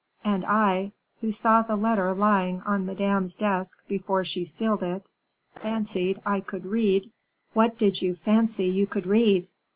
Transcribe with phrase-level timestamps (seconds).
[0.23, 5.05] "And I, who saw the letter lying on Madame's desk before she sealed it,
[5.53, 7.11] fancied I could read"
[7.53, 9.47] "What did you fancy you could read?"